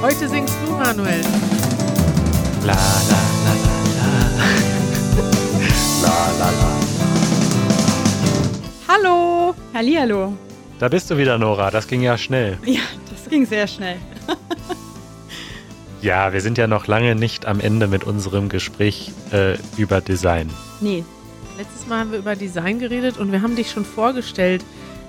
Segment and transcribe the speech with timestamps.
[0.00, 1.20] Heute singst du, Manuel.
[2.64, 3.72] La la la la
[4.38, 4.48] la.
[6.02, 6.70] la la la.
[8.86, 9.54] Hallo.
[9.74, 10.34] Hallihallo.
[10.78, 11.72] Da bist du wieder, Nora.
[11.72, 12.58] Das ging ja schnell.
[12.64, 13.96] Ja, das ging sehr schnell.
[16.00, 20.48] Ja, wir sind ja noch lange nicht am Ende mit unserem Gespräch äh, über Design.
[20.80, 21.04] Nee.
[21.58, 24.64] Letztes Mal haben wir über Design geredet und wir haben dich schon vorgestellt,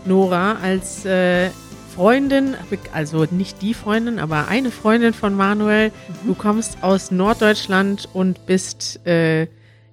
[0.06, 1.52] Nora, als äh,
[1.96, 2.56] Freundin,
[2.94, 5.90] also nicht die Freundin, aber eine Freundin von Manuel.
[5.90, 6.28] Mhm.
[6.28, 9.48] Du kommst aus Norddeutschland und bist äh,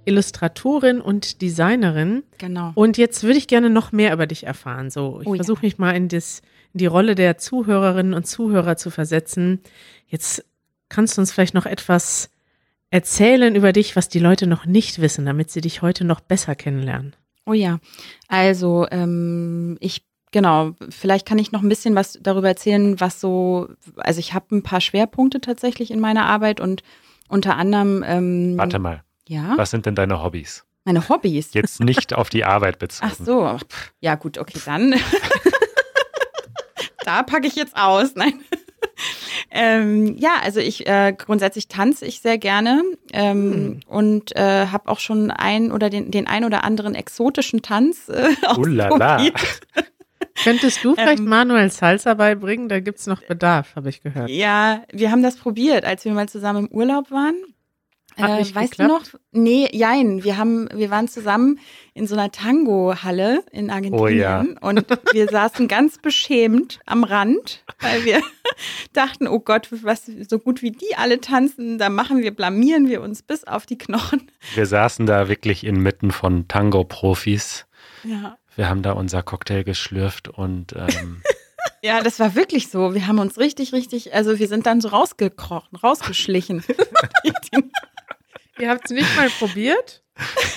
[0.04, 2.22] Illustratorin und Designerin.
[2.38, 2.70] Genau.
[2.74, 4.90] Und jetzt würde ich gerne noch mehr über dich erfahren.
[4.90, 5.38] So, ich Oh ja.
[5.38, 9.60] versuche mich mal in, das, in die Rolle der Zuhörerinnen und Zuhörer zu versetzen.
[10.06, 10.44] Jetzt
[10.88, 12.30] kannst du uns vielleicht noch etwas
[12.90, 16.54] erzählen über dich, was die Leute noch nicht wissen, damit sie dich heute noch besser
[16.54, 17.16] kennenlernen.
[17.44, 17.78] Oh ja.
[18.28, 23.68] Also, ähm, ich, genau, vielleicht kann ich noch ein bisschen was darüber erzählen, was so,
[23.96, 26.82] also ich habe ein paar Schwerpunkte tatsächlich in meiner Arbeit und
[27.28, 29.02] unter anderem, ähm, Warte mal.
[29.28, 30.64] ja, Was sind denn deine Hobbys?
[30.86, 31.52] meine Hobbys.
[31.52, 33.10] Jetzt nicht auf die Arbeit bezogen.
[33.12, 33.58] Ach so,
[34.00, 34.94] ja gut, okay, dann.
[37.04, 38.14] da packe ich jetzt aus.
[38.14, 38.34] Nein.
[39.50, 42.82] ähm, ja, also ich äh, grundsätzlich tanze ich sehr gerne
[43.12, 48.08] ähm, und äh, habe auch schon ein oder den, den ein oder anderen exotischen Tanz
[48.08, 49.16] äh, Ulala.
[49.16, 49.60] ausprobiert.
[50.42, 52.68] Könntest du vielleicht Ähm, Manuel Salsa beibringen?
[52.68, 54.30] Da gibt es noch Bedarf, habe ich gehört.
[54.30, 57.34] Ja, wir haben das probiert, als wir mal zusammen im Urlaub waren.
[58.18, 59.12] Hat Äh, nicht weißt geklappt?
[59.12, 59.20] du noch?
[59.32, 60.24] Nee, jein.
[60.24, 61.58] Wir haben, wir waren zusammen
[61.92, 64.40] in so einer Tango-Halle in Argentinien Oh ja.
[64.62, 68.22] und wir saßen ganz beschämt am Rand, weil wir
[68.94, 73.02] dachten, oh Gott, was so gut wie die alle tanzen, da machen wir, blamieren wir
[73.02, 74.30] uns bis auf die Knochen.
[74.54, 77.66] Wir saßen da wirklich inmitten von Tango-Profis.
[78.02, 78.38] Ja.
[78.56, 81.22] Wir haben da unser Cocktail geschlürft und ähm,
[81.82, 82.94] Ja, das war wirklich so.
[82.94, 86.64] Wir haben uns richtig, richtig, also wir sind dann so rausgekrochen, rausgeschlichen.
[88.58, 90.02] Ihr habt es nicht mal probiert?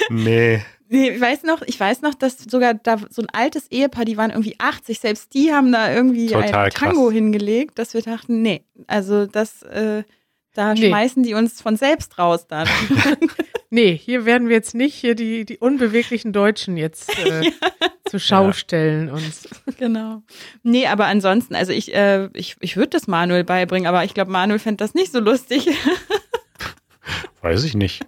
[0.10, 4.06] nee, Nee, ich weiß noch, ich weiß noch, dass sogar da so ein altes Ehepaar,
[4.06, 7.14] die waren irgendwie 80, selbst die haben da irgendwie Total ein Tango krass.
[7.14, 10.04] hingelegt, dass wir dachten, nee, also das, äh,
[10.54, 10.88] da Nee.
[10.90, 12.68] schmeißen die uns von selbst raus dann.
[13.72, 17.52] Nee, hier werden wir jetzt nicht hier die, die unbeweglichen Deutschen jetzt äh,
[18.10, 18.54] zur Schau Ja.
[18.54, 19.12] stellen.
[19.12, 19.32] Und
[19.78, 20.24] genau.
[20.64, 24.32] Nee, aber ansonsten, also ich, äh, ich, ich würde das Manuel beibringen, aber ich glaube,
[24.32, 25.68] Manuel fände das nicht so lustig.
[27.42, 28.02] weiß ich nicht.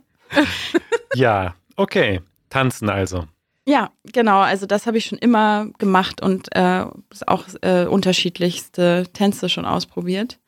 [1.13, 2.22] ja, okay.
[2.50, 3.25] Tanzen also.
[3.68, 4.40] Ja, genau.
[4.40, 6.85] Also das habe ich schon immer gemacht und äh,
[7.28, 10.40] auch äh, unterschiedlichste Tänze schon ausprobiert.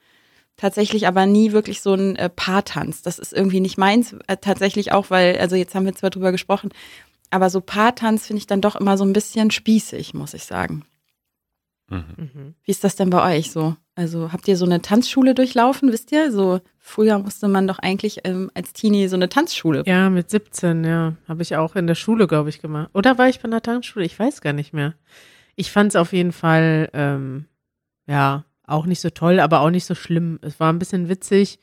[0.56, 3.02] Tatsächlich aber nie wirklich so ein äh, Paartanz.
[3.02, 4.16] Das ist irgendwie nicht meins.
[4.28, 6.70] Äh, tatsächlich auch, weil, also jetzt haben wir zwar drüber gesprochen,
[7.32, 10.86] aber so Paartanz finde ich dann doch immer so ein bisschen spießig, muss ich sagen.
[11.90, 12.04] Mhm.
[12.18, 12.56] mhm.
[12.64, 13.76] Wie ist das denn bei euch so?
[13.96, 16.32] Also habt ihr so eine Tanzschule durchlaufen, wisst ihr?
[16.32, 19.84] So früher musste man doch eigentlich ähm, als Teenie so eine Tanzschule.
[19.86, 22.90] ja, mit 17, ja, habe ich auch in der Schule, glaube ich, gemacht.
[22.94, 24.06] Oder war ich bei einer Tanzschule?
[24.06, 24.96] Ich weiß gar nicht mehr.
[25.56, 27.46] Ich fand es auf jeden Fall, ähm,
[28.08, 30.40] ja, auch nicht so toll, aber auch nicht so schlimm.
[30.42, 31.60] Es war ein bisschen witzig.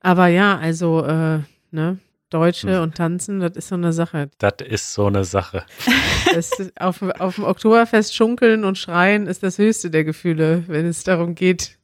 [0.00, 1.40] Aber ja, also, äh,
[1.70, 1.98] ne,
[2.30, 2.82] Deutsche Hm.
[2.82, 4.28] und Tanzen, das ist so eine Sache.
[4.38, 5.64] Das ist so eine Sache.
[6.78, 11.34] Auf, auf dem Oktoberfest schunkeln und schreien ist das höchste der Gefühle, wenn es darum
[11.34, 11.78] geht,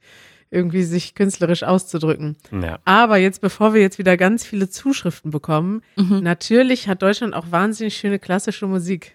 [0.50, 2.36] irgendwie sich künstlerisch auszudrücken.
[2.52, 2.78] Ja.
[2.84, 6.20] Aber jetzt, bevor wir jetzt wieder ganz viele Zuschriften bekommen, Mhm.
[6.22, 9.12] natürlich hat Deutschland auch wahnsinnig schöne klassische Musik.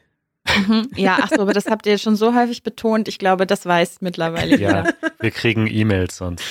[0.67, 0.89] Mhm.
[0.95, 3.07] Ja, ach so, aber das habt ihr schon so häufig betont.
[3.07, 4.93] Ich glaube, das weiß mittlerweile ja, jeder.
[5.19, 6.43] wir kriegen E-Mails sonst.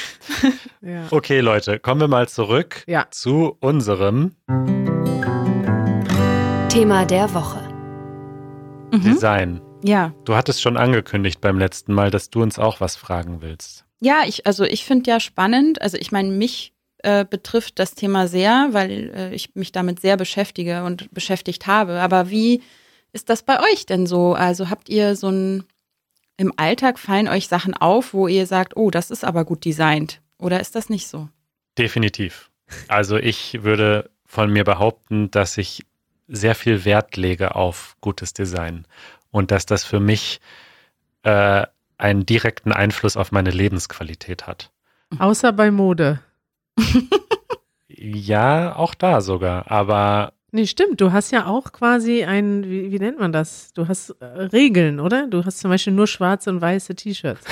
[0.80, 1.06] Ja.
[1.10, 3.06] Okay, Leute, kommen wir mal zurück Ja.
[3.10, 4.36] zu unserem
[6.68, 7.60] Thema der Woche.
[8.92, 9.00] Mhm.
[9.02, 9.60] Design.
[9.82, 13.84] Ja, Du hattest schon angekündigt beim letzten Mal, dass du uns auch was fragen willst.
[14.00, 15.80] ja, ich also ich finde ja spannend.
[15.82, 16.72] Also ich meine, mich
[17.02, 22.00] äh, betrifft das Thema sehr, weil äh, ich mich damit sehr beschäftige und beschäftigt habe.
[22.00, 22.62] Aber wie
[23.12, 24.34] ist das bei euch denn so?
[24.34, 25.64] Also habt ihr so ein
[26.36, 30.20] im Alltag fallen euch Sachen auf, wo ihr sagt, oh, das ist aber gut designt?
[30.38, 31.28] Oder ist das nicht so?
[31.76, 32.50] Definitiv.
[32.86, 35.84] Also ich würde von mir behaupten, dass ich
[36.28, 38.86] sehr viel Wert lege auf gutes Design
[39.30, 40.40] und dass das für mich
[41.22, 41.66] äh,
[41.96, 44.70] einen direkten Einfluss auf meine Lebensqualität hat.
[45.18, 46.20] Außer bei Mode.
[47.88, 49.70] Ja, auch da sogar.
[49.72, 51.00] Aber Nee, stimmt.
[51.00, 53.72] Du hast ja auch quasi ein, wie, wie nennt man das?
[53.74, 55.26] Du hast äh, Regeln, oder?
[55.26, 57.44] Du hast zum Beispiel nur schwarze und weiße T-Shirts.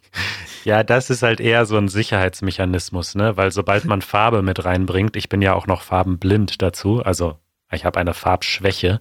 [0.64, 3.36] ja, das ist halt eher so ein Sicherheitsmechanismus, ne?
[3.36, 7.38] Weil sobald man Farbe mit reinbringt, ich bin ja auch noch farbenblind dazu, also
[7.70, 9.00] ich habe eine Farbschwäche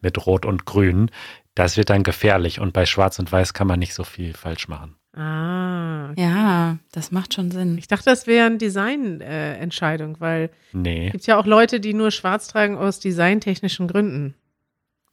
[0.00, 1.10] mit Rot und Grün,
[1.56, 4.68] das wird dann gefährlich und bei Schwarz und Weiß kann man nicht so viel falsch
[4.68, 4.97] machen.
[5.14, 6.12] Ah.
[6.16, 7.78] Ja, das macht schon Sinn.
[7.78, 11.94] Ich dachte, das wäre eine Designentscheidung, äh, weil Nee, es gibt ja auch Leute, die
[11.94, 14.34] nur schwarz tragen aus designtechnischen Gründen.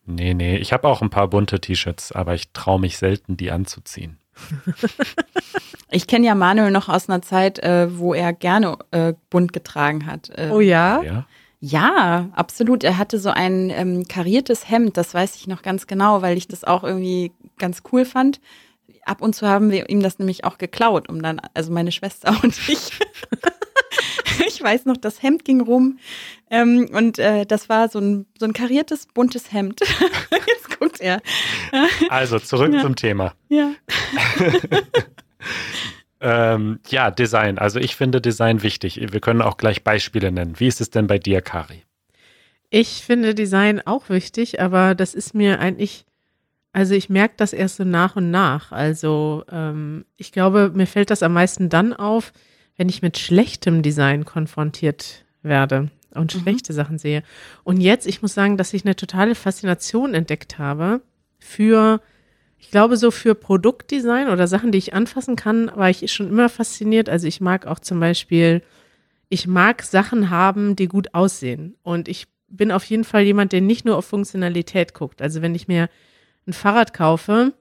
[0.05, 0.57] nee, nee.
[0.57, 4.17] Ich habe auch ein paar bunte T-Shirts, aber ich traue mich selten, die anzuziehen.
[5.91, 10.05] Ich kenne ja Manuel noch aus einer Zeit, äh, wo er gerne äh, bunt getragen
[10.05, 10.29] hat.
[10.37, 11.01] Äh, Oh ja?
[11.03, 11.25] Ja?
[11.61, 12.83] Ja, absolut.
[12.83, 16.47] Er hatte so ein ähm, kariertes Hemd, das weiß ich noch ganz genau, weil ich
[16.47, 18.41] das auch irgendwie ganz cool fand.
[19.05, 22.35] Ab und zu haben wir ihm das nämlich auch geklaut, um dann, also meine Schwester
[22.43, 22.91] und ich.
[24.47, 25.99] ich weiß noch, das Hemd ging rum
[26.49, 29.79] ähm, und äh, das war so ein, so ein kariertes, buntes Hemd.
[30.47, 31.21] Jetzt guckt er.
[32.09, 32.81] Also zurück Ja.
[32.81, 33.33] zum Thema.
[33.49, 33.71] Ja.
[36.21, 37.59] Ähm, ja, Design.
[37.59, 38.99] Also ich finde Design wichtig.
[39.11, 40.59] Wir können auch gleich Beispiele nennen.
[40.59, 41.83] Wie ist es denn bei dir, Kari?
[42.69, 46.05] Ich finde Design auch wichtig, aber das ist mir eigentlich,
[46.75, 48.73] also ich merke das erst so nach und nach.
[48.73, 52.33] Also ähm, ich glaube, mir fällt das am meisten dann auf,
[52.75, 56.41] wenn ich mit schlechtem Design konfrontiert werde und Mhm.
[56.41, 57.23] schlechte Sachen sehe.
[57.63, 60.99] Und jetzt, ich muss sagen, dass ich eine totale Faszination entdeckt habe
[61.39, 62.01] für,
[62.59, 66.49] ich glaube, so für Produktdesign oder Sachen, die ich anfassen kann, war ich schon immer
[66.49, 67.07] fasziniert.
[67.07, 68.61] Also ich mag auch zum Beispiel,
[69.29, 71.77] ich mag Sachen haben, die gut aussehen.
[71.83, 75.21] Und ich bin auf jeden Fall jemand, der nicht nur auf Funktionalität guckt.
[75.21, 75.87] Also wenn ich mir
[76.47, 77.53] ein Fahrrad kaufe,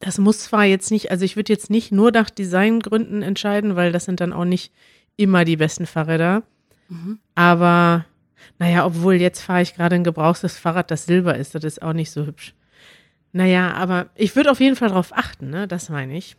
[0.00, 3.92] das muss zwar jetzt nicht, also ich würde jetzt nicht nur nach Designgründen entscheiden, weil
[3.92, 4.72] das sind dann auch nicht
[5.16, 6.42] immer die besten Fahrräder.
[6.88, 7.18] Mhm.
[7.34, 8.04] Aber
[8.58, 11.92] naja, obwohl jetzt fahre ich gerade ein gebrauchtes Fahrrad, das Silber ist, das ist auch
[11.92, 12.54] nicht so hübsch.
[13.32, 15.68] Naja, aber ich würde auf jeden Fall darauf achten, ne?
[15.68, 16.36] Das meine ich.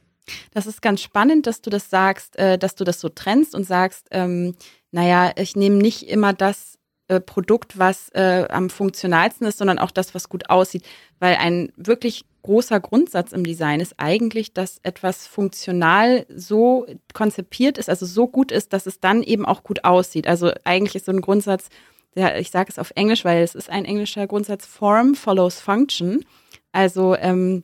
[0.52, 3.64] Das ist ganz spannend, dass du das sagst, äh, dass du das so trennst und
[3.64, 4.56] sagst, ähm,
[4.92, 6.77] naja, ich nehme nicht immer das
[7.08, 10.84] äh, Produkt, was äh, am funktionalsten ist, sondern auch das, was gut aussieht.
[11.20, 17.90] Weil ein wirklich großer Grundsatz im Design ist eigentlich, dass etwas funktional so konzipiert ist,
[17.90, 20.28] also so gut ist, dass es dann eben auch gut aussieht.
[20.28, 21.70] Also eigentlich ist so ein Grundsatz,
[22.16, 26.26] der, ich sage es auf Englisch, weil es ist ein englischer Grundsatz, Form follows Function.
[26.72, 27.64] Also ähm,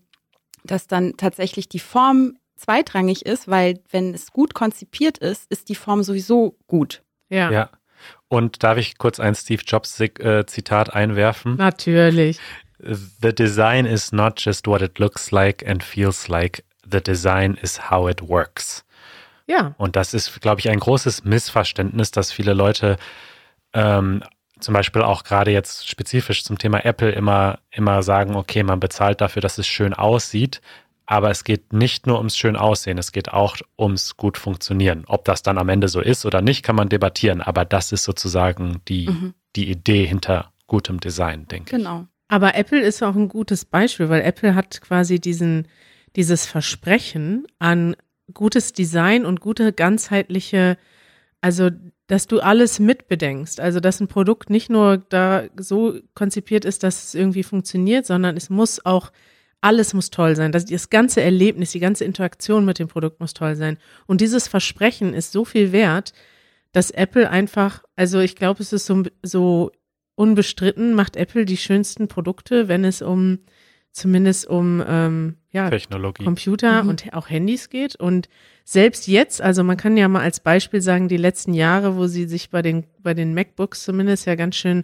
[0.64, 5.76] dass dann tatsächlich die Form zweitrangig ist, weil wenn es gut konzipiert ist, ist die
[5.76, 7.04] Form sowieso gut.
[7.30, 7.70] Ja, Ja.
[8.28, 11.56] Und darf ich kurz ein Steve Jobs äh, Zitat einwerfen?
[11.56, 12.40] natürlich.
[12.80, 16.64] The design is not just what it looks like and feels like.
[16.90, 18.84] The design is how it works.
[19.48, 22.98] Ja, Und das ist, glaube ich, ein großes Missverständnis, dass viele Leute
[23.74, 24.24] ähm,
[24.60, 29.22] zum Beispiel auch gerade jetzt spezifisch zum Thema Apple immer, immer sagen, okay, man bezahlt
[29.22, 30.62] dafür, dass es schön aussieht.
[31.06, 35.04] Aber es geht nicht nur ums schön aussehen, es geht auch ums gut funktionieren.
[35.08, 37.42] Ob das dann am Ende so ist oder nicht, kann man debattieren.
[37.42, 39.34] Aber das ist sozusagen die, Mhm.
[39.56, 41.84] die Idee hinter gutem Design, denke ich.
[41.84, 42.08] Genau.
[42.30, 45.68] Aber Apple ist auch ein gutes Beispiel, weil Apple hat quasi diesen,
[46.16, 47.96] dieses Versprechen an
[48.34, 50.78] gutes Design und gute ganzheitliche,
[51.42, 51.70] also
[52.08, 53.60] dass du alles mitbedenkst.
[53.60, 58.38] Also dass ein Produkt nicht nur da so konzipiert ist, dass es irgendwie funktioniert, sondern
[58.38, 59.12] es muss auch,
[59.64, 60.52] alles muss toll sein.
[60.52, 63.78] Das, das ganze Erlebnis, die ganze Interaktion mit dem Produkt muss toll sein.
[64.06, 66.14] Und dieses Versprechen ist so viel wert,
[66.74, 69.72] dass Apple einfach, also ich glaube, es ist so, so
[70.16, 73.40] unbestritten, macht Apple die schönsten Produkte, wenn es um
[73.92, 76.24] zumindest um ähm, ja, Technologie.
[76.24, 76.90] Computer Mhm.
[76.90, 77.96] und auch Handys geht.
[77.96, 78.28] Und
[78.66, 82.26] selbst jetzt, also man kann ja mal als Beispiel sagen, die letzten Jahre, wo sie
[82.26, 84.84] sich bei den, bei den MacBooks zumindest ja ganz schön,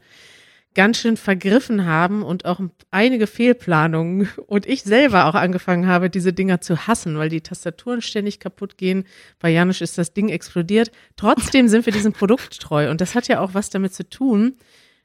[0.76, 2.60] ganz schön vergriffen haben und auch
[2.92, 8.02] einige Fehlplanungen und ich selber auch angefangen habe, diese Dinger zu hassen, weil die Tastaturen
[8.02, 9.06] ständig kaputt gehen.
[9.40, 10.92] Bei Janusz ist das Ding explodiert.
[11.16, 12.90] Trotzdem sind wir diesem Produkt treu.
[12.90, 14.58] Und das hat ja auch was damit zu tun,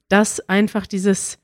[0.09, 1.38] dass einfach dieses,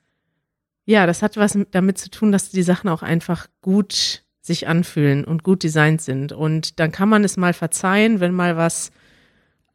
[0.85, 5.25] ja, das hat was damit zu tun, dass die Sachen auch einfach gut sich anfühlen
[5.25, 6.33] und gut designt sind.
[6.33, 8.91] Und dann kann man es mal verzeihen, wenn mal was,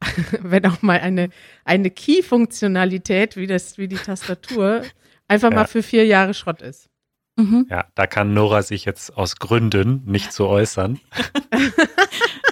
[0.41, 1.29] wenn auch mal eine,
[1.63, 4.83] eine Key-Funktionalität, wie das, wie die Tastatur,
[5.27, 5.55] einfach Ja.
[5.55, 6.89] mal für vier Jahre Schrott ist.
[7.37, 7.67] Mhm.
[7.69, 10.99] Ja, da kann Nora sich jetzt aus Gründen nicht so äußern.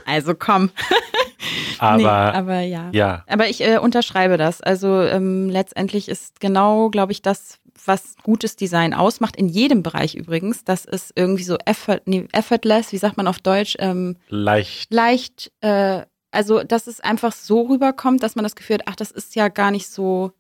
[0.06, 0.70] Also komm.
[1.80, 2.90] Aber, nee, aber ja.
[2.94, 4.62] ja, Aber ich äh, unterschreibe das.
[4.62, 10.16] Also ähm, letztendlich ist genau, glaube ich, das, was gutes Design ausmacht, in jedem Bereich
[10.16, 14.94] übrigens, dass es irgendwie so effort, nee, effortless, wie sagt man auf Deutsch, ähm, leicht.
[14.94, 19.12] leicht, äh, also dass es einfach so rüberkommt, dass man das Gefühl hat, ach, das
[19.12, 20.32] ist ja gar nicht so,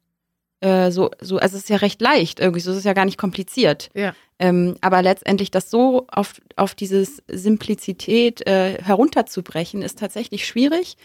[0.59, 3.05] äh, so, so, also es ist ja recht leicht irgendwie, so es ist ja gar
[3.05, 3.89] nicht kompliziert.
[3.93, 4.13] Ja.
[4.39, 10.97] Ähm, aber letztendlich das so auf, auf dieses Simplizität äh, herunterzubrechen, ist tatsächlich schwierig.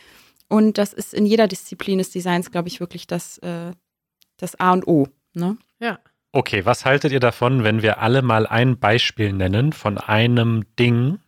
[0.49, 3.73] Und das ist in jeder Disziplin des Designs, glaube ich, wirklich das, äh,
[4.38, 5.09] das A und O.
[5.35, 5.59] Ne?
[5.78, 5.99] Ja.
[6.33, 11.18] Okay, was haltet ihr davon, wenn wir alle mal ein Beispiel nennen von einem Ding,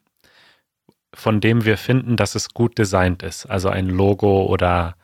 [1.15, 3.47] von dem wir finden, dass es gut designt ist.
[3.47, 4.97] Also ein Logo oder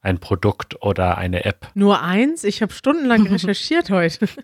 [0.00, 1.68] ein Produkt oder eine App.
[1.74, 2.44] Nur eins?
[2.44, 4.28] Ich habe stundenlang recherchiert heute.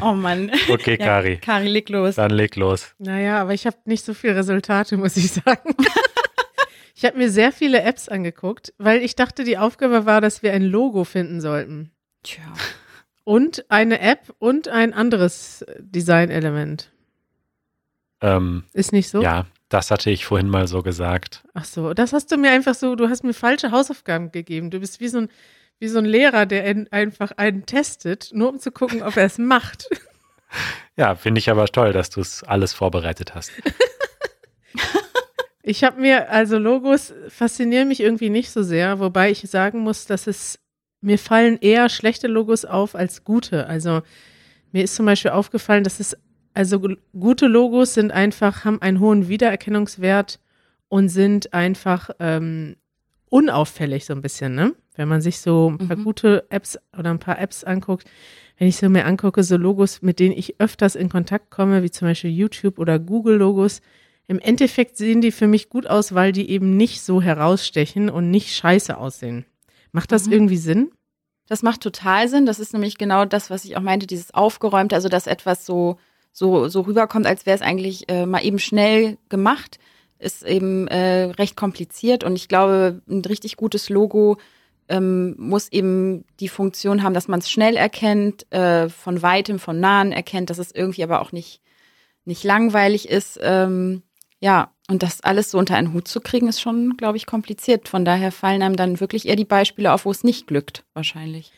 [0.00, 0.50] Oh Mann.
[0.70, 1.36] Okay, Ja, Kari.
[1.38, 2.14] Kari, leg los.
[2.14, 2.94] Dann leg los.
[2.98, 5.74] Naja, aber ich habe nicht so viele Resultate, muss ich sagen.
[6.94, 10.52] ich habe mir sehr viele Apps angeguckt, weil ich dachte, die Aufgabe war, dass wir
[10.52, 11.90] ein Logo finden sollten.
[12.22, 12.42] Tja.
[13.24, 16.90] Und eine App und ein anderes Designelement.
[18.22, 19.22] Ähm, Ist nicht so?
[19.22, 21.44] Ja, das hatte ich vorhin mal so gesagt.
[21.54, 24.70] Ach so, das hast du mir einfach so, du hast mir falsche Hausaufgaben gegeben.
[24.70, 25.28] Du bist wie so ein,
[25.78, 29.26] wie so ein Lehrer, der ein, einfach einen testet, nur um zu gucken, ob er
[29.26, 29.88] es macht.
[30.96, 33.50] Ja, finde ich aber toll, dass du es alles vorbereitet hast.
[35.62, 40.06] Ich habe mir, also Logos faszinieren mich irgendwie nicht so sehr, wobei ich sagen muss,
[40.06, 40.58] dass es,
[41.00, 43.66] mir fallen eher schlechte Logos auf als gute.
[43.68, 44.02] Also
[44.72, 46.16] mir ist zum Beispiel aufgefallen, dass es,
[46.54, 50.38] also gu- gute Logos sind einfach, haben einen hohen Wiedererkennungswert
[50.88, 52.76] und sind einfach ähm,
[53.30, 54.74] unauffällig so ein bisschen, ne?
[54.94, 56.04] Wenn man sich so ein paar Mhm.
[56.04, 58.04] gute Apps oder ein paar Apps anguckt,
[58.58, 61.90] wenn ich so mir angucke, so Logos, mit denen ich öfters in Kontakt komme, wie
[61.90, 63.80] zum Beispiel YouTube oder Google-Logos,
[64.28, 68.30] im Endeffekt sehen die für mich gut aus, weil die eben nicht so herausstechen und
[68.30, 69.46] nicht scheiße aussehen.
[69.92, 70.32] Macht das Mhm.
[70.32, 70.90] irgendwie Sinn?
[71.48, 72.44] Das macht total Sinn.
[72.46, 75.96] Das ist nämlich genau das, was ich auch meinte, dieses Aufgeräumte, also dass etwas so,
[76.32, 79.78] so, so rüberkommt, als wäre es eigentlich äh, mal eben schnell gemacht,
[80.18, 82.24] ist eben äh, recht kompliziert.
[82.24, 84.38] Und ich glaube, ein richtig gutes Logo
[84.88, 89.80] ähm, muss eben die Funktion haben, dass man es schnell erkennt, äh, von weitem, von
[89.80, 91.60] nahen erkennt, dass es irgendwie aber auch nicht,
[92.24, 93.38] nicht langweilig ist.
[93.42, 94.02] Ähm,
[94.40, 97.88] ja, und das alles so unter einen Hut zu kriegen, ist schon, glaube ich, kompliziert.
[97.88, 101.52] Von daher fallen einem dann wirklich eher die Beispiele auf, wo es nicht glückt, wahrscheinlich.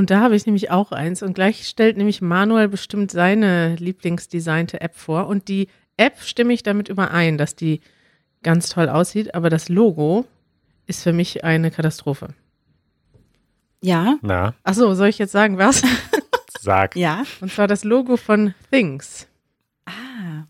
[0.00, 1.22] Und da habe ich nämlich auch eins.
[1.22, 5.26] Und gleich stellt nämlich Manuel bestimmt seine lieblingsdesignte App vor.
[5.26, 7.82] Und die App stimme ich damit überein, dass die
[8.42, 9.34] ganz toll aussieht.
[9.34, 10.24] Aber das Logo
[10.86, 12.28] ist für mich eine Katastrophe.
[13.82, 15.82] Ja, Na, Ach so, soll ich jetzt sagen, was?
[16.58, 16.96] sag.
[16.96, 17.24] ja.
[17.42, 19.28] Und zwar das Logo von Things.
[19.84, 20.44] Ah,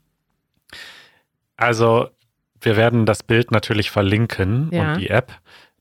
[1.57, 2.09] Also,
[2.61, 4.93] wir werden das Bild natürlich verlinken Ja.
[4.93, 5.33] und die App.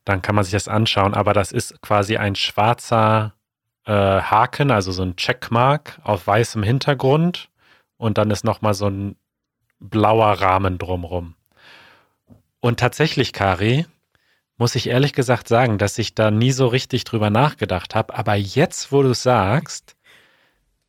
[0.06, 1.14] Dann kann man sich das anschauen.
[1.14, 3.36] Aber das ist quasi ein schwarzer
[3.90, 7.50] äh, Haken, also so ein Checkmark auf weißem Hintergrund.
[7.98, 9.16] Und dann ist nochmal so ein
[9.80, 11.34] blauer Rahmen drumrum.
[12.60, 13.88] Und tatsächlich, Kari,
[14.58, 18.14] muss ich ehrlich gesagt sagen, dass ich da nie so richtig drüber nachgedacht habe.
[18.16, 19.96] Aber jetzt, wo du es sagst,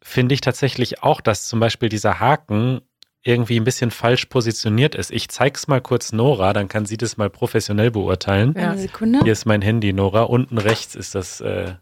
[0.02, 2.83] finde ich tatsächlich auch, dass zum Beispiel dieser Haken
[3.23, 5.11] irgendwie ein bisschen falsch positioniert ist.
[5.11, 8.54] Ich zeig's mal kurz Nora, dann kann sie das mal professionell beurteilen.
[8.57, 8.71] Ja.
[8.73, 9.21] eine Sekunde.
[9.23, 10.23] Hier ist mein Handy, Nora.
[10.23, 11.75] Unten rechts ist das äh,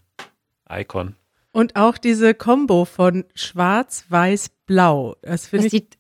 [0.71, 1.15] Icon.
[1.53, 5.17] Und auch diese Kombo von Schwarz, Weiß, Blau.
[5.23, 5.83] Das finde Das ich.
[5.83, 5.99] sieht,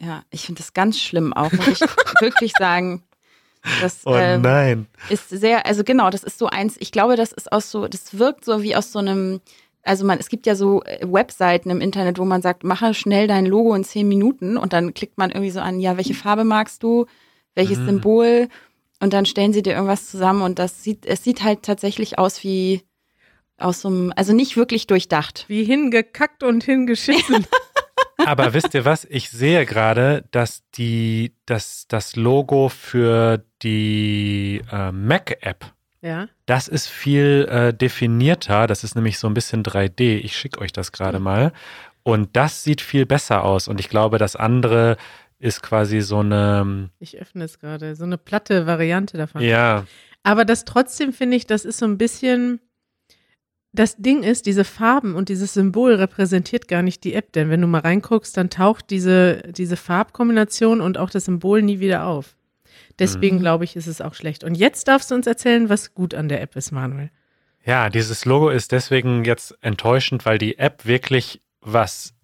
[0.00, 1.80] ja, ich finde das ganz schlimm auch, muss ich
[2.20, 3.02] wirklich sagen.
[3.80, 4.86] Das Oh ähm, nein.
[5.10, 8.18] ist sehr, also genau, das ist so eins, ich glaube, das ist aus so, das
[8.18, 9.40] wirkt so wie aus so einem,
[9.82, 13.26] also man, es gibt ja so äh, Webseiten im Internet, wo man sagt, mache schnell
[13.28, 16.44] dein Logo in zehn Minuten und dann klickt man irgendwie so an, ja, welche Farbe
[16.44, 17.04] magst du,
[17.54, 17.84] welches Mhm.
[17.86, 18.48] Symbol
[19.00, 22.42] und dann stellen sie dir irgendwas zusammen und das sieht, es sieht halt tatsächlich aus
[22.42, 22.82] wie
[23.60, 25.44] aus so einem, also nicht wirklich durchdacht.
[25.48, 27.46] Wie hingekackt und hingeschissen.
[28.26, 29.06] Aber wisst ihr was?
[29.08, 36.28] Ich sehe gerade, dass die, dass das Logo für die äh, Mac-App, ja.
[36.46, 38.66] das ist viel äh, definierter.
[38.66, 40.18] Das ist nämlich so ein bisschen 3D.
[40.18, 41.52] Ich schicke euch das gerade mal.
[42.02, 43.68] Und das sieht viel besser aus.
[43.68, 44.96] Und ich glaube, das andere
[45.38, 47.94] ist quasi so eine, Ich öffne es gerade.
[47.96, 49.42] So eine platte Variante davon.
[49.42, 49.86] ja,
[50.22, 52.60] Aber das trotzdem finde ich, das ist so ein bisschen.
[53.72, 57.60] Das Ding ist, diese Farben und dieses Symbol repräsentiert gar nicht die App, denn wenn
[57.60, 62.34] du mal reinguckst, dann taucht diese, diese Farbkombination und auch das Symbol nie wieder auf.
[62.98, 63.40] Deswegen Mhm.
[63.40, 64.42] glaube ich, ist es auch schlecht.
[64.44, 67.10] Und jetzt darfst du uns erzählen, was gut an der App ist, Manuel.
[67.64, 72.14] Ja, dieses Logo ist deswegen jetzt enttäuschend, weil die App wirklich, was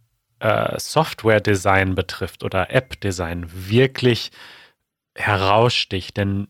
[0.41, 4.33] äh, Software-Design betrifft oder App-Design, wirklich
[5.15, 6.17] heraussticht.
[6.17, 6.49] Denn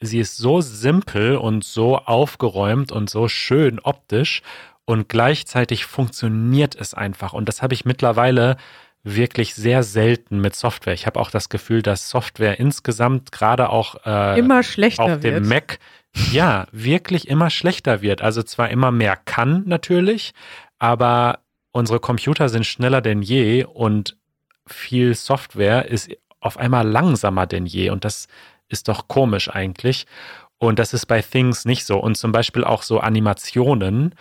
[0.00, 4.42] sie ist so simpel und so aufgeräumt und so schön optisch
[4.84, 7.32] und gleichzeitig funktioniert es einfach.
[7.32, 8.56] Und das habe ich mittlerweile
[9.02, 10.94] wirklich sehr selten mit Software.
[10.94, 15.24] Ich habe auch das Gefühl, dass Software insgesamt gerade auch äh, Immer schlechter auf wird.
[15.24, 15.78] dem Mac
[16.32, 18.20] ja wirklich immer schlechter wird.
[18.20, 20.32] Also zwar immer mehr kann natürlich,
[20.78, 21.38] aber
[21.72, 24.16] unsere Computer sind schneller denn je und
[24.66, 28.26] viel Software ist auf einmal langsamer denn je und das
[28.70, 30.06] ist doch komisch eigentlich.
[30.58, 31.98] Und das ist bei Things nicht so.
[31.98, 34.14] Und zum Beispiel auch so Animationen.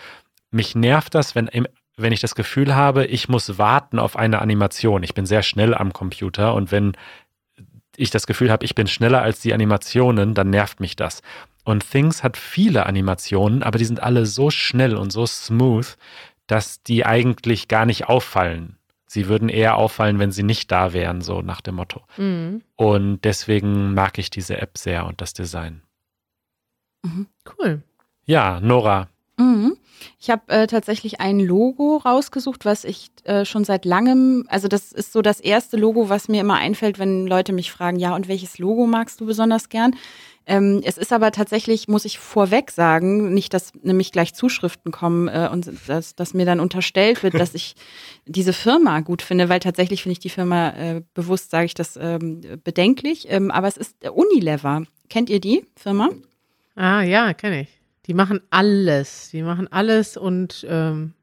[0.51, 1.49] Mich nervt das, wenn,
[1.97, 5.03] wenn ich das Gefühl habe, ich muss warten auf eine Animation.
[5.03, 6.93] Ich bin sehr schnell am Computer und wenn
[7.95, 11.21] ich das Gefühl habe, ich bin schneller als die Animationen, dann nervt mich das.
[11.65, 15.97] Und Things hat viele Animationen, aber die sind alle so schnell und so smooth,
[16.47, 18.78] dass die eigentlich gar nicht auffallen.
[19.11, 22.03] Sie würden eher auffallen, wenn sie nicht da wären, so nach dem Motto.
[22.17, 22.61] Mhm.
[22.75, 25.81] Und deswegen mag ich diese App sehr und das Design.
[27.01, 27.25] Mhm.
[27.57, 27.81] Cool.
[28.25, 29.09] Ja, Nora.
[29.39, 29.77] Mhm.
[30.19, 34.91] Ich habe äh, tatsächlich ein Logo rausgesucht, was ich äh, schon seit langem, also das
[34.91, 38.27] ist so das erste Logo, was mir immer einfällt, wenn Leute mich fragen, ja, und
[38.27, 39.95] welches Logo magst du besonders gern?
[40.45, 45.27] Ähm, es ist aber tatsächlich, muss ich vorweg sagen, nicht, dass nämlich gleich Zuschriften kommen
[45.27, 47.75] äh, und dass, dass mir dann unterstellt wird, dass ich
[48.25, 51.97] diese Firma gut finde, weil tatsächlich finde ich die Firma äh, bewusst, sage ich das
[52.01, 53.27] ähm, bedenklich.
[53.29, 54.83] Ähm, aber es ist Unilever.
[55.07, 56.09] Kennt ihr die Firma?
[56.75, 57.78] Ah ja, kenne ich.
[58.09, 59.29] Die machen alles.
[59.31, 61.13] Die machen alles und ähm,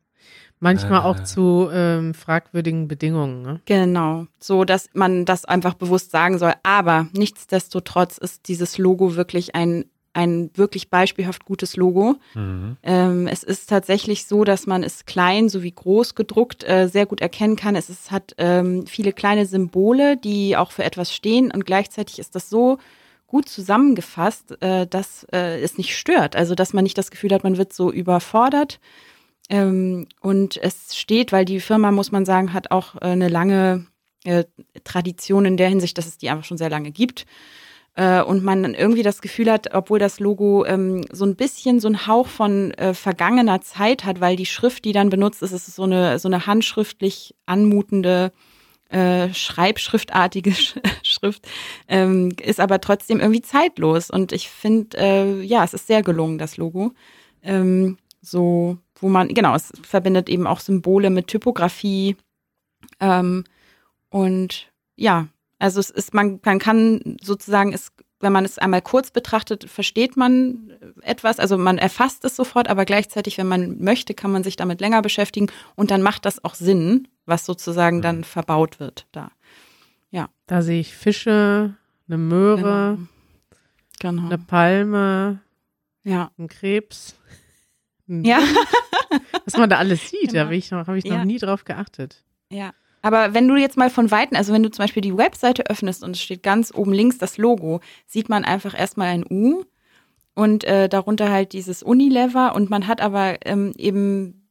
[0.60, 1.24] manchmal auch äh.
[1.24, 3.42] zu ähm, fragwürdigen Bedingungen.
[3.42, 3.60] Ne?
[3.64, 6.52] Genau, so dass man das einfach bewusst sagen soll.
[6.62, 12.14] Aber nichtsdestotrotz ist dieses Logo wirklich ein ein wirklich beispielhaft gutes Logo.
[12.34, 12.78] Mhm.
[12.82, 17.20] Ähm, es ist tatsächlich so, dass man es klein sowie groß gedruckt äh, sehr gut
[17.20, 17.76] erkennen kann.
[17.76, 22.34] Es ist, hat ähm, viele kleine Symbole, die auch für etwas stehen und gleichzeitig ist
[22.34, 22.78] das so
[23.26, 26.36] gut zusammengefasst, äh, dass äh, es nicht stört.
[26.36, 28.80] Also dass man nicht das Gefühl hat, man wird so überfordert.
[29.48, 33.86] Ähm, und es steht, weil die Firma, muss man sagen, hat auch äh, eine lange
[34.24, 34.44] äh,
[34.84, 37.26] Tradition in der Hinsicht, dass es die einfach schon sehr lange gibt.
[37.94, 41.88] Äh, und man irgendwie das Gefühl hat, obwohl das Logo ähm, so ein bisschen so
[41.88, 45.74] ein Hauch von äh, vergangener Zeit hat, weil die Schrift, die dann benutzt ist, ist
[45.74, 48.32] so eine, so eine handschriftlich anmutende
[48.88, 50.52] äh, schreibschriftartige
[51.02, 51.46] Schrift,
[51.88, 54.10] ähm, ist aber trotzdem irgendwie zeitlos.
[54.10, 56.92] Und ich finde, äh, ja, es ist sehr gelungen, das Logo.
[57.42, 62.16] Ähm, so, wo man, genau, es verbindet eben auch Symbole mit Typografie.
[63.00, 63.44] Ähm,
[64.10, 65.28] und ja,
[65.58, 70.16] also es ist, man, man kann sozusagen, es, wenn man es einmal kurz betrachtet, versteht
[70.16, 74.56] man etwas, also man erfasst es sofort, aber gleichzeitig, wenn man möchte, kann man sich
[74.56, 78.24] damit länger beschäftigen und dann macht das auch Sinn, was sozusagen dann mhm.
[78.24, 79.30] verbaut wird da.
[80.10, 80.30] Ja.
[80.46, 81.74] Da sehe ich Fische,
[82.08, 82.98] eine Möhre,
[83.98, 84.22] genau.
[84.22, 84.26] genau.
[84.26, 85.40] eine Palme,
[86.04, 86.30] ja.
[86.38, 87.16] ein Krebs.
[88.08, 88.40] Ein ja.
[89.44, 90.32] Was man da alles sieht, genau.
[90.32, 92.24] da habe ich, noch, hab ich noch nie drauf geachtet.
[92.50, 92.72] Ja.
[93.06, 96.02] Aber wenn du jetzt mal von Weitem, also wenn du zum Beispiel die Webseite öffnest
[96.02, 99.62] und es steht ganz oben links das Logo, sieht man einfach erstmal ein U
[100.34, 104.48] und äh, darunter halt dieses Unilever und man hat aber ähm, eben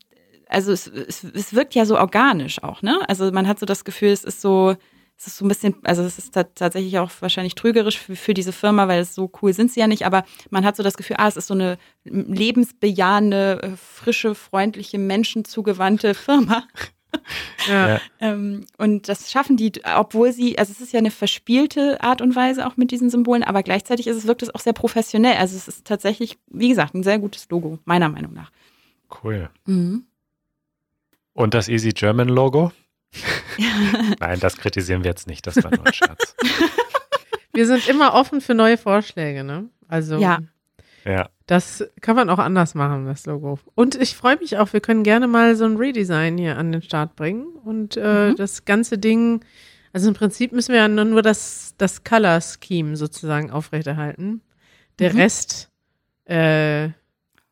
[0.47, 2.97] also es, es, es wirkt ja so organisch auch, ne?
[3.09, 4.77] Also man hat so das Gefühl, es ist so,
[5.17, 8.53] es ist so ein bisschen, also es ist tatsächlich auch wahrscheinlich trügerisch für, für, diese
[8.53, 11.17] Firma, weil es so cool sind sie ja nicht, aber man hat so das Gefühl,
[11.19, 16.63] ah, es ist so eine lebensbejahende, äh, frische, freundliche, menschenzugewandte Firma.
[17.67, 17.99] ja.
[18.19, 22.35] ähm, und das schaffen die, obwohl sie, also es ist ja eine verspielte Art und
[22.35, 25.37] Weise auch mit diesen Symbolen, aber gleichzeitig ist es, wirkt es auch sehr professionell.
[25.37, 28.51] Also es ist tatsächlich, wie gesagt, ein sehr gutes Logo, meiner Meinung nach.
[29.23, 29.49] Cool.
[29.65, 30.05] Mhm.
[31.33, 32.71] Und das Easy German Logo?
[34.19, 36.35] Nein, das kritisieren wir jetzt nicht, das war nur ein Scherz.
[37.53, 39.69] Wir sind immer offen für neue Vorschläge, ne?
[39.87, 40.39] Also ja.
[41.05, 41.29] ja.
[41.47, 43.59] Das kann man auch anders machen, das Logo.
[43.75, 46.81] Und ich freue mich auch, wir können gerne mal so ein Redesign hier an den
[46.81, 48.35] Start bringen und äh, mhm.
[48.35, 49.41] das ganze Ding,
[49.93, 54.41] also im Prinzip müssen wir ja nur das, das Color Scheme sozusagen aufrechterhalten.
[54.97, 55.19] Der mhm.
[55.19, 55.69] Rest
[56.25, 56.89] äh,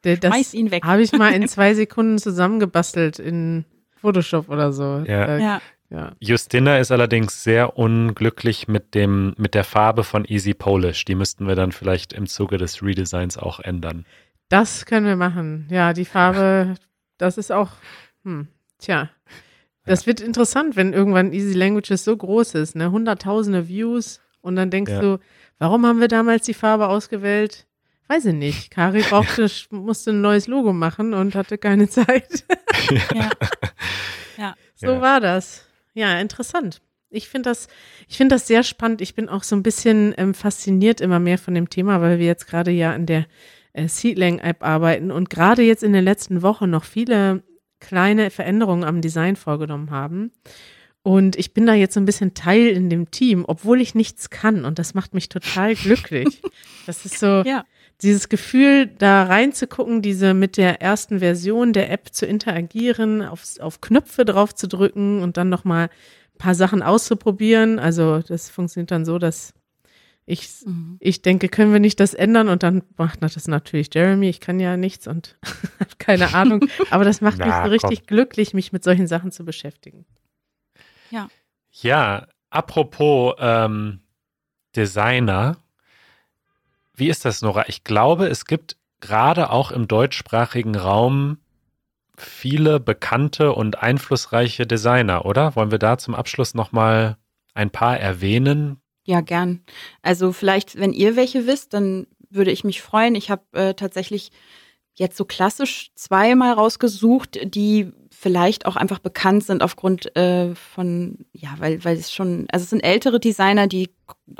[0.04, 5.04] der, das habe ich mal in zwei Sekunden zusammengebastelt in Photoshop oder so.
[5.08, 5.26] Ja.
[5.26, 5.62] Äh, ja.
[5.94, 6.12] Ja.
[6.20, 11.06] Justina ist allerdings sehr unglücklich mit dem, mit der Farbe von Easy Polish.
[11.06, 14.06] Die müssten wir dann vielleicht im Zuge des Redesigns auch ändern.
[14.50, 15.68] Das können wir machen.
[15.70, 16.74] Ja, die Farbe,
[17.20, 17.70] das ist auch,
[18.24, 18.48] hm,
[18.80, 19.12] tja.
[19.86, 20.08] Das ja.
[20.08, 22.90] wird interessant, wenn irgendwann Easy Languages so groß ist, ne?
[22.90, 25.00] Hunderttausende Views und dann denkst ja.
[25.00, 25.20] du,
[25.60, 27.68] warum haben wir damals die Farbe ausgewählt?
[28.08, 28.72] Weiß ich nicht.
[28.72, 32.46] Kari brauchte, musste ein neues Logo machen und hatte keine Zeit.
[33.14, 33.30] ja.
[34.38, 34.56] ja.
[34.74, 35.02] So ja.
[35.02, 35.68] war das.
[35.94, 36.82] Ja, interessant.
[37.10, 37.68] Ich finde das,
[38.08, 39.02] ich das sehr spannend.
[39.02, 42.26] Ich bin auch so ein bisschen ähm, fasziniert immer mehr von dem Thema, weil wir
[42.26, 43.26] jetzt gerade ja in der
[43.74, 47.44] äh, Seedling-App arbeiten und gerade jetzt in den letzten Wochen noch viele
[47.80, 50.32] kleine Veränderungen am Design vorgenommen haben.
[51.04, 54.30] Und ich bin da jetzt so ein bisschen Teil in dem Team, obwohl ich nichts
[54.30, 54.64] kann.
[54.64, 56.42] Und das macht mich total glücklich.
[56.86, 57.66] Das ist so, ja
[58.04, 63.82] dieses Gefühl, da reinzugucken, diese mit der ersten Version der App zu interagieren, auf, auf
[63.82, 67.80] Knöpfe drauf zu drücken und dann nochmal ein paar Sachen auszuprobieren.
[67.80, 69.54] Also das funktioniert dann so, dass
[70.26, 70.98] Ich, mhm.
[71.00, 72.48] ich denke, können wir nicht das ändern?
[72.48, 74.30] Und dann macht das natürlich Jeremy.
[74.30, 75.38] Ich kann ja nichts und
[75.80, 76.66] habe keine Ahnung.
[76.92, 78.08] Aber das macht Na, mich so richtig komm.
[78.08, 80.06] glücklich, mich mit solchen Sachen zu beschäftigen.
[81.10, 81.30] Ja.
[81.72, 84.00] Ja, apropos ähm,
[84.76, 85.58] Designer.
[86.96, 87.66] Wie ist das, Nora?
[87.68, 91.38] Ich glaube, es gibt gerade auch im deutschsprachigen Raum
[92.18, 95.56] viele bekannte und einflussreiche Designer, oder?
[95.56, 97.18] Wollen wir da zum Abschluss nochmal
[97.54, 98.80] ein paar erwähnen?
[99.06, 99.62] Ja, gern.
[100.02, 103.16] Also vielleicht, wenn ihr welche wisst, dann würde ich mich freuen.
[103.16, 104.32] Ich habe äh, tatsächlich
[104.96, 107.92] jetzt so klassisch zweimal rausgesucht, die
[108.24, 112.70] vielleicht auch einfach bekannt sind aufgrund äh, von, ja, weil, weil es schon, also es
[112.70, 113.90] sind ältere Designer, die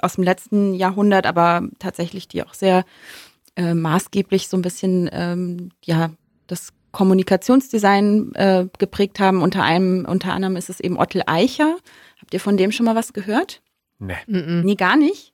[0.02, 2.86] aus dem letzten Jahrhundert, aber tatsächlich die auch sehr
[3.58, 6.12] äh, maßgeblich so ein bisschen, ähm, ja,
[6.48, 9.42] das Kommunikationsdesign äh, geprägt haben.
[9.42, 11.76] Unter einem, unter anderem ist es eben Ottel Eicher.
[12.22, 13.62] Habt ihr von dem schon mal was gehört?
[14.00, 14.16] Nee.
[14.28, 15.34] Nee, gar nicht.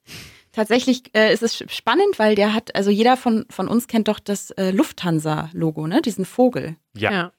[0.53, 4.19] Tatsächlich äh, ist es spannend, weil der hat, also jeder von, von uns kennt doch
[4.19, 6.01] das äh, Lufthansa-Logo, ne?
[6.01, 6.77] Diesen Vogel.
[6.95, 7.11] Ja.
[7.11, 7.31] ja.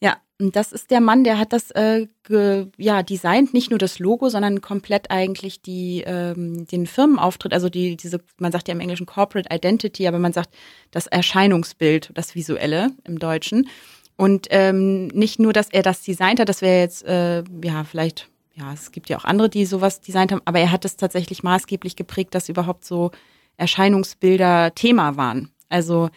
[0.00, 3.78] Ja, und das ist der Mann, der hat das äh, ge, ja designt, nicht nur
[3.78, 8.74] das Logo, sondern komplett eigentlich die ähm, den Firmenauftritt, also die diese, man sagt ja
[8.74, 10.50] im Englischen Corporate Identity, aber man sagt
[10.92, 13.68] das Erscheinungsbild, das visuelle im Deutschen.
[14.16, 18.28] Und ähm, nicht nur, dass er das designt hat, das wäre jetzt äh, ja vielleicht
[18.58, 21.42] ja, es gibt ja auch andere, die sowas designt haben, aber er hat es tatsächlich
[21.42, 23.12] maßgeblich geprägt, dass überhaupt so
[23.56, 25.50] Erscheinungsbilder Thema waren.
[25.68, 26.10] Also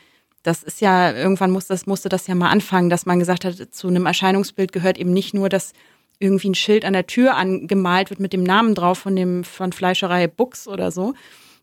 [0.44, 3.56] das ist ja, irgendwann muss das, musste das ja mal anfangen, dass man gesagt hat,
[3.74, 5.74] zu einem Erscheinungsbild gehört eben nicht nur, dass
[6.20, 9.72] irgendwie ein Schild an der Tür angemalt wird mit dem Namen drauf von dem von
[9.72, 11.14] Fleischerei Bux oder so,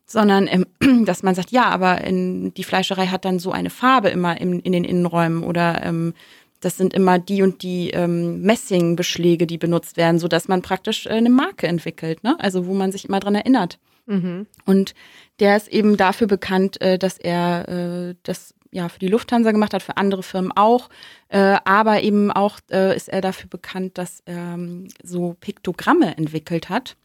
[0.05, 0.65] sondern ähm,
[1.05, 4.59] dass man sagt, ja, aber in, die Fleischerei hat dann so eine Farbe immer in,
[4.59, 6.13] in den Innenräumen oder ähm,
[6.61, 11.05] das sind immer die und die ähm, Messingbeschläge, die benutzt werden, so dass man praktisch
[11.05, 12.35] äh, eine Marke entwickelt, ne?
[12.39, 13.79] Also wo man sich immer dran erinnert.
[14.07, 14.45] Mhm.
[14.65, 14.93] Und
[15.39, 17.69] der ist eben dafür bekannt, äh, dass er
[18.09, 20.89] äh, das ja für die Lufthansa gemacht hat, für andere Firmen auch,
[21.29, 26.69] äh, aber eben auch äh, ist er dafür bekannt, dass er ähm, so Piktogramme entwickelt
[26.69, 26.95] hat.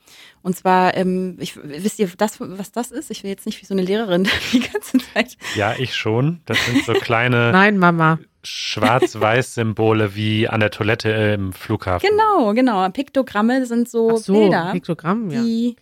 [0.43, 3.11] Und zwar, ähm, ich, wisst ihr, das, was das ist?
[3.11, 5.37] Ich will jetzt nicht wie so eine Lehrerin die ganze Zeit.
[5.55, 6.41] Ja, ich schon.
[6.47, 7.51] Das sind so kleine.
[7.53, 8.19] Nein, Mama.
[8.43, 12.07] Schwarz-Weiß-Symbole wie an der Toilette im Flughafen.
[12.09, 12.87] Genau, genau.
[12.91, 15.43] Piktogramme sind so, so Bilder, Piktogramm, ja.
[15.43, 15.77] die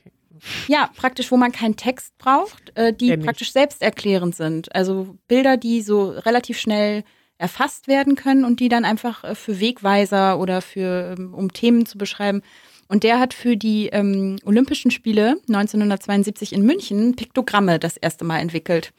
[0.69, 4.75] ja, praktisch, wo man keinen Text braucht, äh, die Kenn praktisch selbsterklärend sind.
[4.75, 7.05] Also Bilder, die so relativ schnell
[7.39, 11.87] erfasst werden können und die dann einfach äh, für Wegweiser oder für, ähm, um Themen
[11.87, 12.43] zu beschreiben.
[12.89, 18.41] Und der hat für die ähm, Olympischen Spiele 1972 in München Piktogramme das erste Mal
[18.41, 18.93] entwickelt.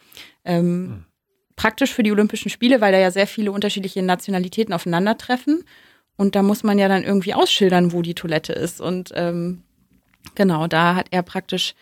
[0.45, 1.05] Ähm, hm
[1.55, 5.63] praktisch für die Olympischen Spiele, weil da ja sehr viele unterschiedliche Nationalitäten aufeinandertreffen.
[6.15, 8.81] Und da muss man ja dann irgendwie ausschildern, wo die Toilette ist.
[8.81, 9.63] Und ähm,
[10.35, 11.73] genau, da hat er praktisch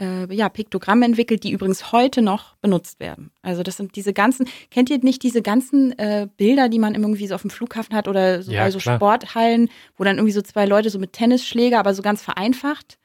[0.00, 3.30] äh, ja, Piktogramme entwickelt, die übrigens heute noch benutzt werden.
[3.42, 7.26] Also das sind diese ganzen, kennt ihr nicht diese ganzen äh, Bilder, die man irgendwie
[7.26, 10.42] so auf dem Flughafen hat oder so ja, bei so Sporthallen, wo dann irgendwie so
[10.42, 12.98] zwei Leute so mit Tennisschläger, aber so ganz vereinfacht?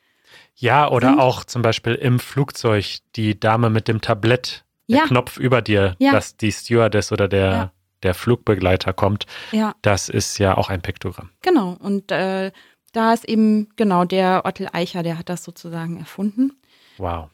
[0.55, 1.19] Ja, oder sind?
[1.19, 5.05] auch zum Beispiel im Flugzeug die Dame mit dem Tablett der ja.
[5.05, 6.11] Knopf über dir, ja.
[6.11, 7.73] dass die Stewardess oder der,
[8.03, 9.75] der Flugbegleiter kommt, ja.
[9.81, 11.29] das ist ja auch ein Piktogramm.
[11.41, 11.77] Genau.
[11.79, 12.51] Und äh,
[12.97, 16.53] da ist eben, genau, der Ottel Eicher, der hat das sozusagen erfunden.
[16.97, 17.29] Wow.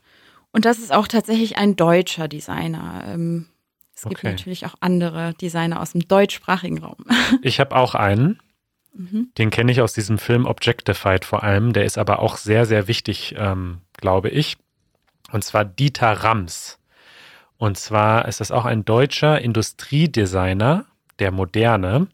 [0.52, 3.06] Und das ist auch tatsächlich ein deutscher Designer.
[3.08, 3.48] Ähm,
[3.96, 4.32] es gibt okay.
[4.32, 6.98] natürlich auch andere Designer aus dem deutschsprachigen Raum.
[7.42, 8.40] Ich habe auch einen.
[8.94, 9.30] Mhm.
[9.38, 11.74] Den kenne ich aus diesem Film Objectified vor allem.
[11.74, 14.58] Der ist aber auch sehr, sehr wichtig, ähm, glaube ich.
[15.32, 16.78] Und zwar Dieter Rams.
[17.58, 20.86] Und zwar ist das auch ein deutscher Industriedesigner,
[21.20, 22.08] der Moderne.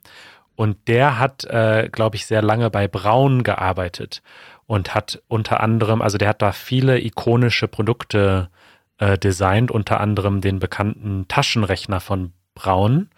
[0.60, 4.22] Und der hat, äh, glaube ich, sehr lange bei Braun gearbeitet
[4.66, 8.50] und hat unter anderem, also der hat da viele ikonische Produkte
[8.98, 13.10] äh, designt, unter anderem den bekannten Taschenrechner von Braun.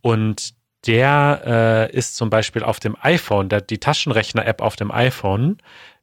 [0.00, 1.42] Und der
[1.92, 5.58] äh, ist zum Beispiel auf dem iPhone, der, die Taschenrechner-App auf dem iPhone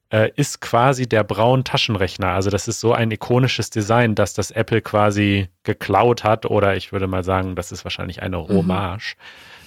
[0.10, 2.30] äh, ist quasi der braun Taschenrechner.
[2.30, 6.94] Also das ist so ein ikonisches Design, dass das Apple quasi geklaut hat oder ich
[6.94, 8.48] würde mal sagen, das ist wahrscheinlich eine mhm.
[8.48, 9.18] Hommage.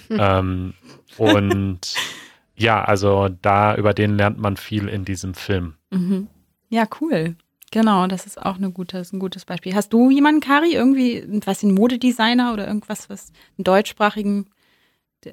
[0.09, 0.17] Mhm.
[0.19, 0.73] Ähm,
[1.17, 1.79] und
[2.55, 5.75] ja, also da über den lernt man viel in diesem Film.
[5.89, 6.27] Mhm.
[6.69, 7.35] Ja, cool.
[7.71, 9.73] Genau, das ist auch eine gute, ein gutes Beispiel.
[9.73, 14.49] Hast du jemanden, Kari, irgendwie, was ein Modedesigner oder irgendwas, was einen deutschsprachigen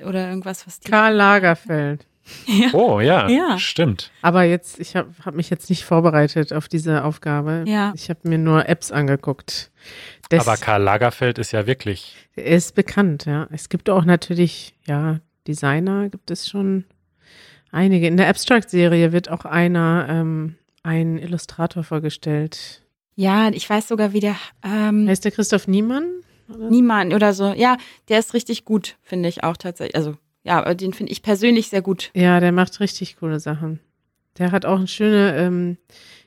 [0.04, 2.06] oder irgendwas, was Karl Lagerfeld.
[2.46, 2.68] Ja.
[2.74, 4.10] Oh ja, ja, stimmt.
[4.20, 7.64] Aber jetzt, ich habe hab mich jetzt nicht vorbereitet auf diese Aufgabe.
[7.66, 7.94] Ja.
[7.96, 9.70] Ich habe mir nur Apps angeguckt.
[10.30, 12.16] Des, Aber Karl Lagerfeld ist ja wirklich.
[12.36, 13.48] Er ist bekannt, ja.
[13.50, 16.85] Es gibt auch natürlich, ja, Designer gibt es schon
[17.70, 18.07] einige.
[18.07, 22.83] In der Abstract-Serie wird auch einer, ähm, ein Illustrator vorgestellt.
[23.14, 26.07] Ja, ich weiß sogar, wie der ähm, Heißt der Christoph Niemann?
[26.48, 26.70] Oder?
[26.70, 27.53] Niemand oder so.
[27.53, 27.77] Ja,
[28.09, 29.96] der ist richtig gut, finde ich auch tatsächlich.
[29.96, 32.11] Also, ja, den finde ich persönlich sehr gut.
[32.14, 33.81] Ja, der macht richtig coole Sachen.
[34.38, 35.77] Der hat auch eine schöne ähm,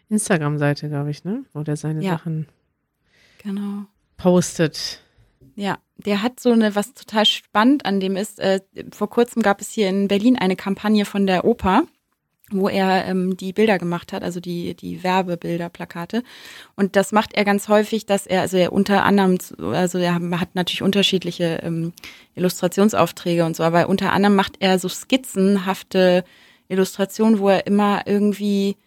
[0.09, 1.43] Instagram-Seite, glaube ich, ne?
[1.53, 2.11] Wo der seine Ja.
[2.17, 2.47] Sachen
[3.41, 3.85] Genau.
[4.17, 5.01] postet.
[5.61, 9.61] Ja, der hat so eine, was total spannend an dem ist, äh, vor kurzem gab
[9.61, 11.83] es hier in Berlin eine Kampagne von der Oper,
[12.49, 16.23] wo er ähm, die Bilder gemacht hat, also die, die Werbebilder, Plakate.
[16.75, 20.55] Und das macht er ganz häufig, dass er, also er unter anderem, also er hat
[20.55, 21.93] natürlich unterschiedliche ähm,
[22.33, 26.23] Illustrationsaufträge und so, aber unter anderem macht er so skizzenhafte
[26.69, 28.77] Illustrationen, wo er immer irgendwie,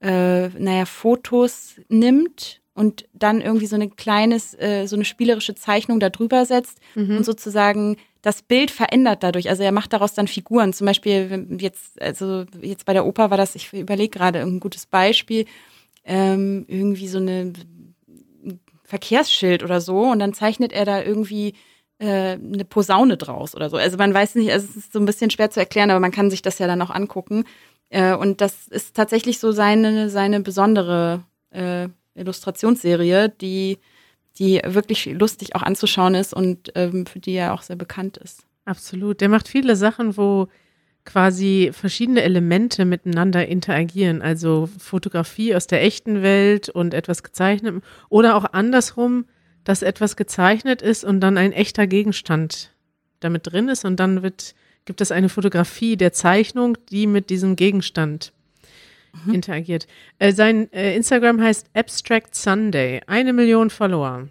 [0.00, 6.00] äh, naja, Fotos nimmt und dann irgendwie so eine kleines, äh, so eine spielerische Zeichnung
[6.00, 7.18] da drüber setzt Mhm.
[7.18, 9.48] und sozusagen das Bild verändert dadurch.
[9.48, 10.72] Also er macht daraus dann Figuren.
[10.72, 14.60] Zum Beispiel wenn jetzt, also jetzt bei der Oper war das, ich überlege gerade ein
[14.60, 15.44] gutes Beispiel,
[16.04, 17.52] ähm, irgendwie so eine
[18.44, 21.54] ein Verkehrsschild oder so und dann zeichnet er da irgendwie
[21.98, 23.76] äh, eine Posaune draus oder so.
[23.76, 26.10] Also man weiß nicht, also es ist so ein bisschen schwer zu erklären, aber man
[26.10, 27.44] kann sich das ja dann auch angucken.
[27.90, 33.78] Äh, und das ist tatsächlich so seine, seine besondere äh, Illustrationsserie, die,
[34.38, 38.44] die wirklich lustig auch anzuschauen ist und ähm, für die er auch sehr bekannt ist.
[38.64, 39.20] Absolut.
[39.20, 40.48] Der macht viele Sachen, wo
[41.04, 44.22] quasi verschiedene Elemente miteinander interagieren.
[44.22, 47.82] Also Fotografie aus der echten Welt und etwas gezeichnet.
[48.08, 49.26] Oder auch andersrum,
[49.64, 52.70] dass etwas gezeichnet ist und dann ein echter Gegenstand
[53.20, 57.56] damit drin ist und dann wird, gibt es eine Fotografie der Zeichnung, die mit diesem
[57.56, 58.32] Gegenstand
[59.26, 59.86] interagiert.
[60.18, 63.00] Äh, sein äh, Instagram heißt Abstract Sunday.
[63.06, 64.28] Eine Million Follower.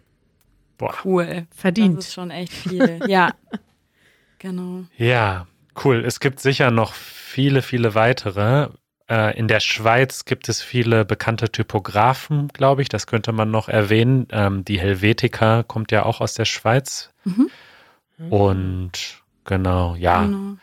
[0.77, 0.93] Boah.
[1.03, 1.47] Cool.
[1.55, 1.97] Verdient.
[1.97, 2.99] Das ist schon echt viel.
[3.07, 3.31] ja.
[4.39, 4.83] Genau.
[4.97, 5.47] Ja,
[5.85, 6.03] cool.
[6.05, 8.67] Es gibt sicher noch viele, viele weitere.
[9.09, 12.89] Äh, in der Schweiz gibt es viele bekannte Typografen, glaube ich.
[12.89, 14.27] Das könnte man noch erwähnen.
[14.31, 17.13] Ähm, die Helvetica kommt ja auch aus der Schweiz.
[17.23, 17.49] Mhm.
[18.29, 20.57] Und genau, ja, genau.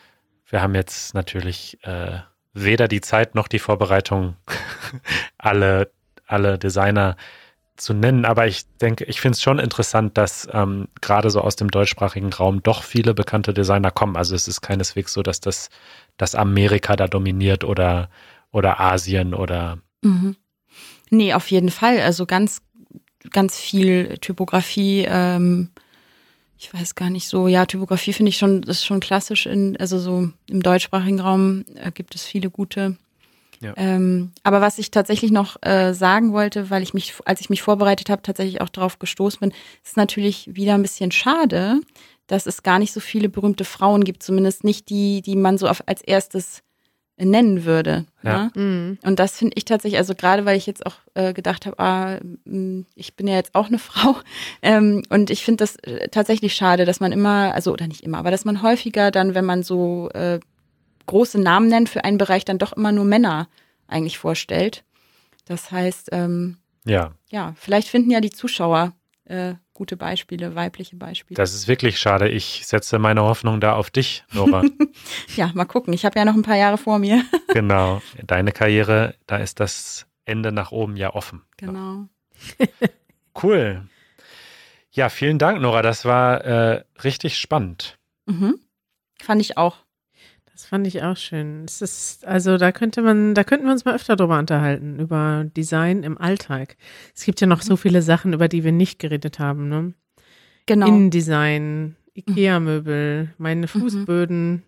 [0.47, 2.19] wir haben jetzt natürlich äh,
[2.53, 4.37] weder die Zeit noch die Vorbereitung,
[5.39, 5.91] alle,
[6.27, 7.17] alle Designer
[7.77, 8.25] zu nennen.
[8.25, 12.33] Aber ich denke, ich finde es schon interessant, dass ähm, gerade so aus dem deutschsprachigen
[12.33, 14.17] Raum doch viele bekannte Designer kommen.
[14.17, 15.71] Also es ist keineswegs so, dass das
[16.17, 18.11] dass Amerika da dominiert oder,
[18.53, 20.37] oder Asien oder Mhm.
[21.11, 22.01] Nee, auf jeden Fall.
[22.01, 22.63] Also ganz,
[23.31, 25.07] ganz viel Typografie.
[25.09, 25.71] Ähm,
[26.61, 27.49] ich weiß gar nicht so.
[27.49, 29.47] Ja, Typografie finde ich schon, das ist schon klassisch.
[29.47, 32.99] In, also so im deutschsprachigen Raum äh, gibt es viele gute.
[33.63, 33.73] Ja.
[33.79, 37.63] Ähm, aber was ich tatsächlich noch äh, sagen wollte, weil ich mich, als ich mich
[37.63, 41.81] vorbereitet habe, tatsächlich auch darauf gestoßen bin, ist natürlich wieder ein bisschen schade,
[42.27, 45.67] dass es gar nicht so viele berühmte Frauen gibt, zumindest nicht die, die man so
[45.67, 46.63] auf, als erstes
[47.25, 48.07] nennen würde.
[48.23, 48.45] Ja.
[48.45, 48.51] ne?
[48.55, 48.99] Mhm.
[49.03, 52.19] Und das finde ich tatsächlich, also gerade weil ich jetzt auch äh, gedacht habe, ah,
[52.95, 54.17] ich bin ja jetzt auch eine Frau.
[54.63, 58.19] Ähm, und ich finde das äh, tatsächlich schade, dass man immer, also oder nicht immer,
[58.19, 60.41] aber dass man häufiger dann, wenn man so äh,
[61.07, 63.49] große Namen nennt für einen Bereich, dann doch immer nur Männer
[63.89, 64.85] eigentlich vorstellt.
[65.47, 68.93] Das heißt, ähm, ja, ja, vielleicht finden ja die Zuschauer
[69.25, 71.37] äh, gute Beispiele, weibliche Beispiele.
[71.37, 72.29] das ist wirklich schade.
[72.29, 74.63] Ich setze meine Hoffnung da auf dich, Nora.
[75.37, 75.95] ja, mal gucken.
[75.95, 77.25] Ich habe ja noch ein paar Jahre vor mir.
[77.49, 78.03] genau.
[78.23, 81.41] Deine Karriere, da ist das Ende nach oben ja offen.
[81.57, 82.09] genau.
[83.43, 83.89] Cool.
[84.91, 85.81] Ja, vielen Dank, Nora.
[85.81, 87.97] Das war äh, richtig spannend.
[88.27, 88.61] Mhm.
[89.23, 89.79] Fand ich auch.
[90.61, 91.65] Das fand ich auch schön.
[91.65, 95.47] Es ist, also da könnte man, da könnten wir uns mal öfter drüber unterhalten, über
[95.57, 96.77] Design im Alltag.
[97.17, 99.95] Es gibt ja noch so viele Sachen, über die wir nicht geredet haben, ne?
[100.67, 100.87] Genau.
[100.87, 104.65] Innendesign, Ikea-Möbel, meine Fußböden,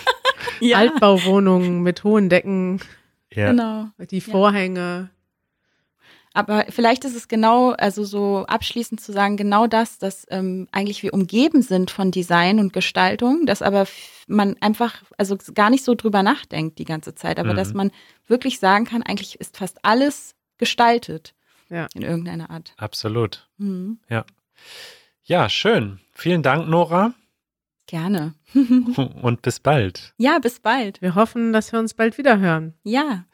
[0.60, 2.80] ja, Altbauwohnungen mit hohen Decken,
[3.32, 3.50] Ja.
[3.52, 3.86] genau.
[4.10, 5.10] die Vorhänge.
[6.38, 11.02] Aber vielleicht ist es genau, also so abschließend zu sagen, genau das, dass ähm, eigentlich
[11.02, 13.86] wir umgeben sind von Design und Gestaltung, dass aber
[14.28, 17.56] man einfach, also gar nicht so drüber nachdenkt die ganze Zeit, aber Mhm.
[17.56, 17.90] dass man
[18.28, 21.34] wirklich sagen kann, eigentlich ist fast alles gestaltet
[21.70, 21.88] Ja.
[21.94, 22.72] in irgendeiner Art.
[22.76, 23.48] Absolut.
[23.56, 23.98] Mhm.
[25.24, 25.98] Ja, schön.
[26.12, 27.14] Vielen Dank, Nora.
[27.88, 28.34] Gerne.
[29.22, 30.12] Und bis bald.
[30.18, 31.00] Ja, bis bald.
[31.00, 32.74] Wir hoffen, dass wir uns bald wieder hören.
[32.84, 33.24] Ja.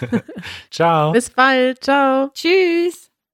[0.70, 1.12] Ciao.
[1.12, 1.84] Bis bald.
[1.84, 2.30] Ciao.
[2.32, 3.09] Tschüss.